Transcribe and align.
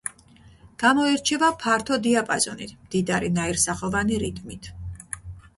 გამოირჩევა 0.83 1.49
ფართო 1.65 1.99
დიაპაზონით, 2.07 2.73
მდიდარი, 2.87 3.31
ნაირსახოვანი 3.39 4.21
რიტმით. 4.25 4.73